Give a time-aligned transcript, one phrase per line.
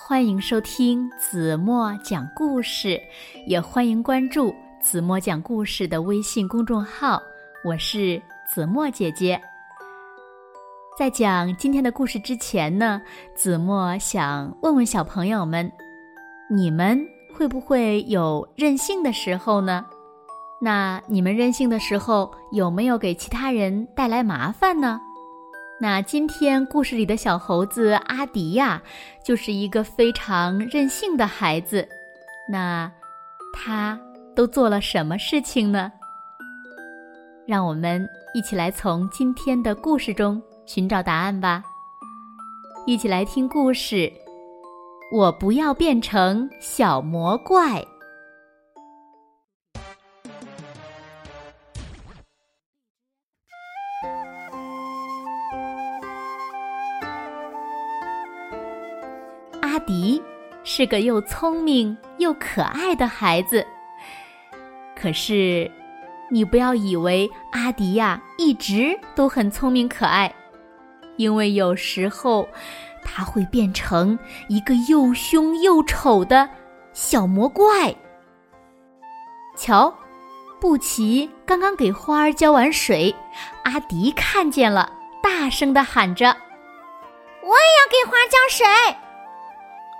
[0.00, 2.98] 欢迎收听子墨讲故事，
[3.46, 7.20] 也欢迎关注子墨讲故事的微信公众号。
[7.64, 9.38] 我是子墨姐姐。
[10.96, 13.02] 在讲今天的故事之前呢，
[13.34, 15.70] 子墨想问问小朋友们：
[16.48, 17.04] 你们
[17.34, 19.84] 会不会有任性的时候呢？
[20.60, 25.00] 那你们任性的时候有没有给其他人带来麻烦呢？
[25.80, 28.82] 那今天故事里的小猴子阿迪呀，
[29.22, 31.88] 就是一个非常任性的孩子。
[32.50, 32.90] 那
[33.52, 33.96] 他
[34.34, 35.92] 都做了什么事情呢？
[37.46, 38.04] 让我们
[38.34, 41.62] 一起来从今天的故事中寻找答案吧。
[42.84, 44.12] 一起来听故事，
[45.12, 47.86] 我不要变成小魔怪。
[59.78, 60.22] 迪
[60.64, 63.66] 是个又聪明又可爱的孩子，
[64.94, 65.70] 可是，
[66.30, 70.34] 你不要以为阿迪呀一直都很聪明可爱，
[71.16, 72.48] 因为有时候
[73.02, 76.48] 他会变成一个又凶又丑的
[76.92, 77.94] 小魔怪。
[79.56, 79.92] 瞧，
[80.60, 83.14] 布奇刚刚给花儿浇完水，
[83.64, 84.92] 阿迪看见了，
[85.22, 86.26] 大声的喊着
[87.42, 88.66] ：“我也要给花浇水。”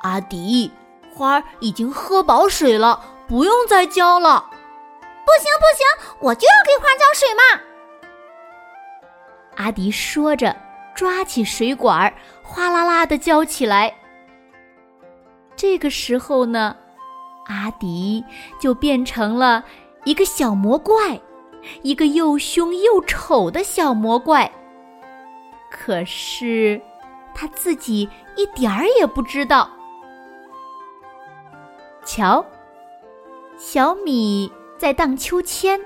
[0.02, 0.70] 阿迪，
[1.14, 4.48] 花儿已经喝饱水了，不用再浇了。
[5.24, 7.42] 不行不行，我就要给花浇水嘛！
[9.56, 10.56] 阿迪说着，
[10.94, 13.94] 抓起水管，哗啦啦的浇起来。
[15.56, 16.76] 这个时候呢，
[17.48, 18.24] 阿迪
[18.58, 19.64] 就变成了
[20.04, 21.20] 一个小魔怪，
[21.82, 24.50] 一个又凶又丑的小魔怪。
[25.70, 26.80] 可是
[27.34, 29.68] 他自己一点儿也不知道。
[32.08, 32.42] 瞧，
[33.58, 35.78] 小米在荡秋千，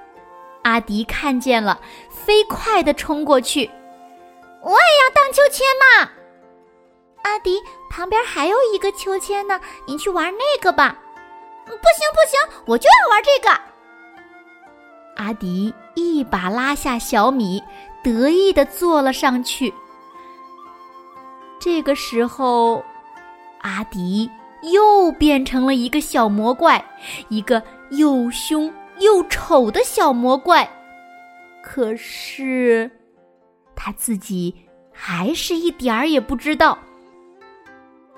[0.63, 3.69] 阿迪看见了，飞快的冲过去。
[4.61, 6.13] 我也要荡秋千嘛！
[7.25, 10.97] 阿迪，旁边还有一个秋千呢，你去玩那个吧。
[11.67, 11.77] 不行
[12.15, 13.61] 不行，我就要玩这个。
[15.17, 17.61] 阿迪一把拉下小米，
[18.05, 19.75] 得意的坐了上去。
[21.59, 22.85] 这个时候，
[23.63, 24.31] 阿迪。
[24.63, 26.85] 又变成了一个小魔怪，
[27.29, 30.69] 一个又凶又丑的小魔怪。
[31.63, 32.91] 可是，
[33.75, 34.55] 他自己
[34.93, 36.79] 还是一点儿也不知道。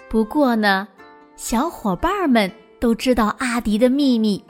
[0.08, 0.86] 不过呢，
[1.36, 4.44] 小伙伴们都知道阿迪的秘密，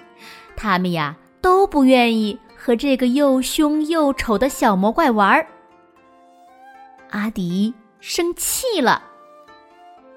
[0.56, 5.47] 他们呀都不愿意和这个又凶又丑的小魔怪玩儿。
[7.11, 9.03] 阿迪生气了，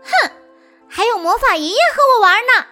[0.01, 0.36] 哼！
[0.97, 2.65] 还有魔法爷爷和我玩呢。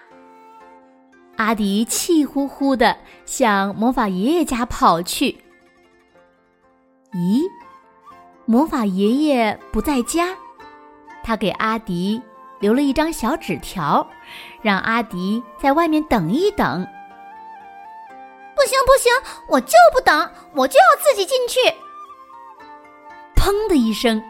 [1.36, 5.30] 阿迪气呼呼的向魔法爷爷家跑去。
[7.12, 7.44] 咦，
[8.44, 10.36] 魔法爷爷不在家，
[11.22, 12.20] 他给阿迪
[12.58, 14.04] 留了一张小纸条，
[14.60, 16.84] 让阿迪在外面等一等。
[18.56, 19.12] 不行不行，
[19.48, 21.60] 我就不等，我就要自己进去。
[23.36, 24.20] 砰的一声，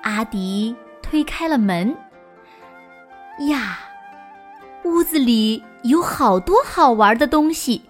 [0.00, 1.94] 阿迪推开了门。
[3.46, 3.78] 呀，
[4.82, 7.80] 屋子里有好多好玩的东西，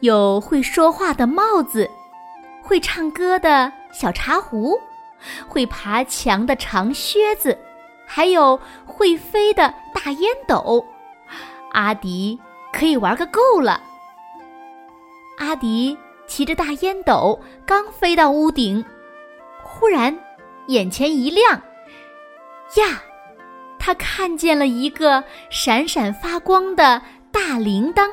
[0.00, 1.90] 有会说话的帽子，
[2.62, 4.80] 会唱歌的小茶壶，
[5.46, 7.58] 会爬墙的长靴子，
[8.06, 10.84] 还有会飞的大烟斗。
[11.72, 12.40] 阿迪
[12.72, 13.82] 可以玩个够了。
[15.38, 15.96] 阿迪
[16.26, 18.82] 骑着大烟斗，刚飞到屋顶，
[19.62, 20.16] 忽然
[20.68, 21.60] 眼前一亮，
[22.76, 23.02] 呀！
[23.84, 28.08] 他看见了一个闪闪发光的大铃铛。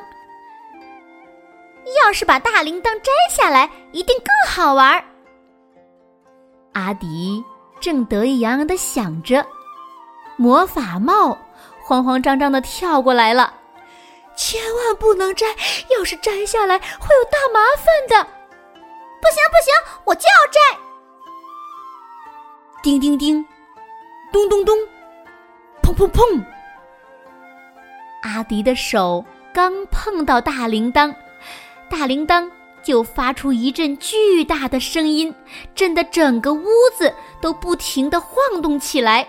[2.04, 5.02] 要是把大铃铛摘下来，一定更好玩。
[6.74, 7.42] 阿迪
[7.80, 9.46] 正得意洋洋的想着，
[10.36, 11.38] 魔法帽
[11.82, 13.54] 慌慌张张的跳过来了，
[14.36, 15.46] 千万不能摘，
[15.96, 18.30] 要是摘下来会有大麻烦的。
[19.22, 20.60] 不行不行，我就要摘。
[22.82, 23.42] 叮叮叮，
[24.30, 24.76] 咚咚咚。
[25.94, 26.42] 砰砰！
[28.22, 31.14] 阿迪的手刚碰到大铃铛，
[31.90, 32.48] 大铃铛
[32.82, 35.34] 就发出一阵巨大的声音，
[35.74, 36.66] 震得整个屋
[36.96, 39.26] 子都不停地晃动起来。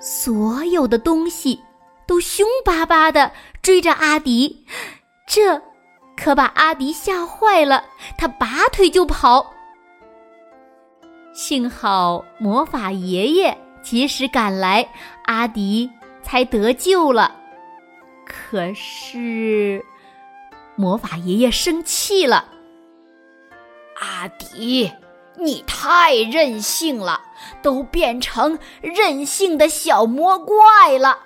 [0.00, 1.62] 所有的东西
[2.06, 3.30] 都凶巴巴的
[3.62, 4.66] 追着阿迪，
[5.26, 5.60] 这
[6.16, 7.84] 可把阿迪吓坏了，
[8.18, 9.52] 他拔腿就跑。
[11.32, 14.88] 幸好魔法爷爷及时赶来，
[15.26, 15.88] 阿迪
[16.22, 17.36] 才得救了。
[18.26, 19.84] 可是，
[20.74, 22.48] 魔法爷爷生气了
[24.00, 24.90] ：“阿迪，
[25.36, 27.20] 你太任性了，
[27.62, 31.18] 都变成任性的小魔怪了。”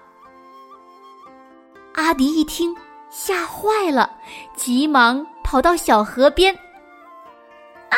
[1.94, 2.76] 阿迪一听，
[3.10, 4.10] 吓坏了，
[4.54, 6.52] 急忙跑到小河边。
[6.54, 7.96] 啊，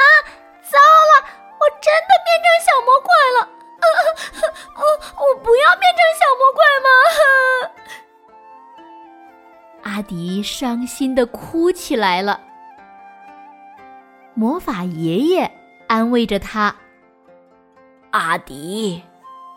[0.62, 1.26] 糟了！
[1.58, 3.10] 我真的变成小魔怪
[3.40, 3.48] 了！
[4.76, 4.82] 我
[5.24, 6.88] 我不要变成小魔怪吗？
[9.96, 12.40] 阿迪伤心的哭起来了。
[14.34, 15.50] 魔法爷爷
[15.88, 16.74] 安慰着他
[18.12, 19.02] ：“阿迪，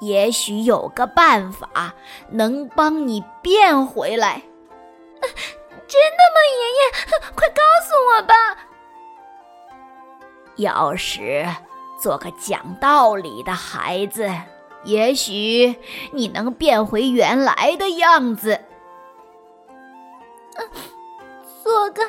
[0.02, 1.94] 也许有个办法
[2.30, 4.42] 能帮你变回来。”
[5.88, 7.30] 真的吗，爷爷？
[7.36, 8.34] 快告诉我吧！
[10.58, 11.46] 要是……
[12.04, 14.30] 做个讲道理的孩子，
[14.84, 15.74] 也许
[16.12, 18.60] 你能变回原来的样子。
[21.64, 22.04] 做个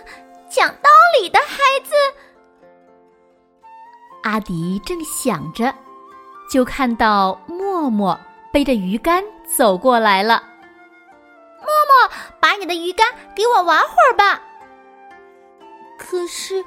[0.49, 1.95] 讲道理的孩子。
[4.25, 5.73] 阿迪正想着，
[6.51, 8.19] 就看到默默
[8.53, 10.43] 背着鱼竿走过来了。
[11.61, 12.11] 默默，
[12.41, 13.07] 把你的鱼竿
[13.37, 14.43] 给我玩会儿吧。
[15.97, 16.65] 可是，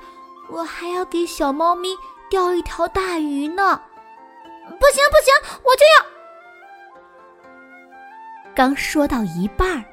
[0.49, 1.89] 我还要给小猫咪。
[2.29, 3.81] 钓一条大鱼呢？
[4.79, 5.33] 不行不行，
[5.63, 6.05] 我就要。
[8.53, 9.83] 刚说到一半儿，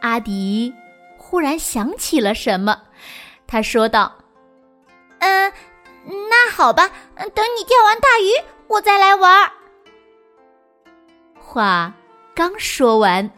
[0.00, 0.74] 阿迪
[1.16, 2.80] 忽然想起了什么，
[3.46, 4.16] 他说道
[5.20, 5.52] ：“嗯，
[6.30, 6.90] 那好吧，
[7.34, 8.32] 等你钓完大鱼，
[8.68, 9.52] 我再来玩。”
[11.38, 11.92] 话
[12.34, 13.30] 刚说完，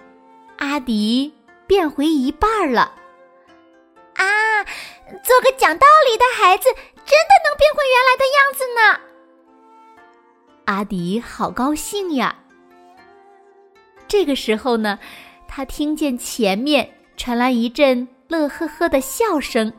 [0.58, 1.34] 阿迪
[1.66, 2.94] 变回一半了。
[4.14, 4.64] 啊，
[5.24, 6.68] 做个讲道理的孩子。
[7.10, 9.00] 真的能变回原来的样子呢！
[10.66, 12.36] 阿迪好高兴呀。
[14.06, 14.96] 这个时候呢，
[15.48, 19.72] 他听见前面传来一阵乐呵呵的笑声，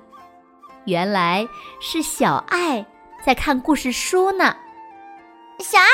[0.83, 1.47] 原来
[1.79, 2.85] 是小爱
[3.23, 4.53] 在看故事书呢。
[5.59, 5.87] 小爱，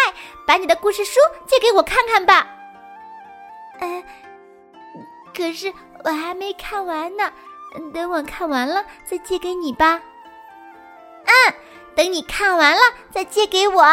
[0.47, 2.47] 把你的故事书借给我看看吧。
[3.79, 4.03] 嗯，
[5.35, 5.71] 可是
[6.03, 7.31] 我还没看完呢，
[7.93, 10.01] 等我看完了再借给你吧。
[11.27, 11.53] 嗯，
[11.95, 12.81] 等你看完了
[13.11, 13.85] 再借给我。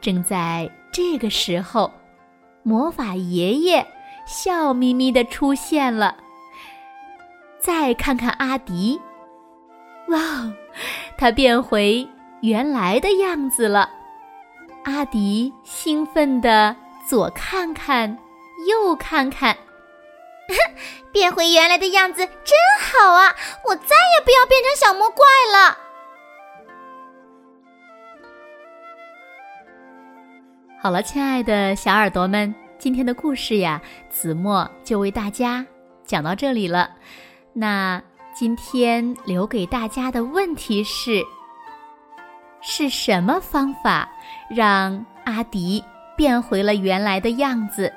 [0.00, 1.92] 正在这个时候，
[2.62, 3.86] 魔法爷爷
[4.26, 6.16] 笑眯眯的出现了。
[7.58, 8.98] 再看看阿迪，
[10.08, 10.18] 哇，
[11.18, 12.08] 他变回
[12.40, 13.90] 原来的样子了。
[14.84, 16.74] 阿迪兴奋的
[17.06, 18.18] 左看看，
[18.66, 19.54] 右看看。
[21.12, 23.34] 变回原来的样子真好啊！
[23.64, 25.78] 我再也不要变成小魔怪了。
[30.80, 35.64] 好了，亲爱的小耳朵们，今天的故事呀，子墨就为大家
[36.04, 36.90] 讲到这里了。
[37.52, 38.02] 那
[38.34, 41.22] 今天留给大家的问题是：
[42.62, 44.08] 是什么方法
[44.48, 45.84] 让阿迪
[46.16, 47.92] 变回了原来的样子？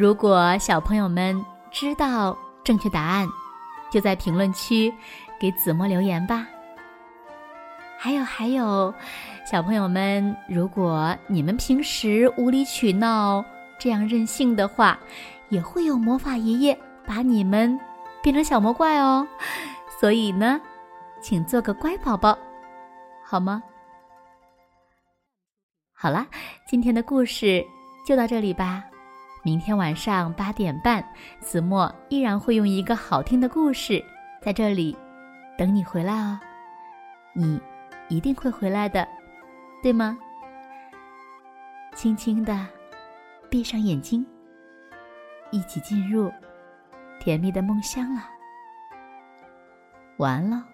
[0.00, 3.28] 如果小朋友们知道正确答案，
[3.90, 4.90] 就在评论区
[5.38, 6.46] 给子墨留言吧。
[7.98, 8.94] 还有还有，
[9.44, 13.44] 小朋友们，如果你们平时无理取闹
[13.78, 14.98] 这样任性的话，
[15.50, 17.78] 也会有魔法爷爷把你们
[18.22, 19.28] 变成小魔怪哦。
[20.00, 20.58] 所以呢，
[21.20, 22.38] 请做个乖宝宝，
[23.22, 23.62] 好吗？
[25.92, 26.26] 好啦，
[26.66, 27.62] 今天的故事
[28.06, 28.82] 就到这里吧。
[29.42, 31.02] 明天晚上八点半，
[31.40, 34.04] 子墨依然会用一个好听的故事
[34.42, 34.96] 在这里
[35.56, 36.38] 等你回来哦。
[37.32, 37.60] 你
[38.08, 39.06] 一定会回来的，
[39.82, 40.18] 对吗？
[41.94, 42.66] 轻轻的
[43.48, 44.24] 闭上眼睛，
[45.50, 46.30] 一起进入
[47.18, 48.22] 甜蜜的梦乡了。
[50.18, 50.69] 晚安喽。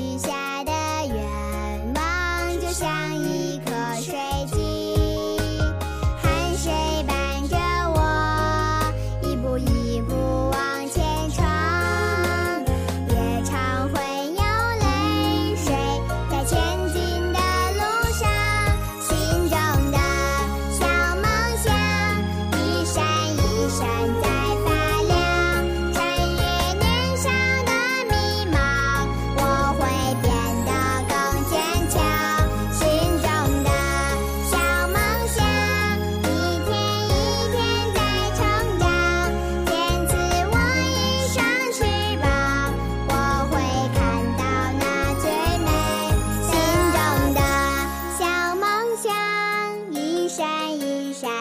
[0.00, 0.72] 许下的
[1.08, 1.49] 愿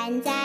[0.09, 0.38] 人家